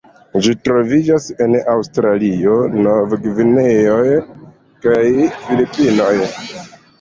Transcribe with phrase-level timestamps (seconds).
[0.45, 2.55] Ĝi troviĝas en Aŭstralio,
[2.87, 3.99] Nov-Gvineo
[4.87, 5.05] kaj
[5.45, 6.11] Filipinoj.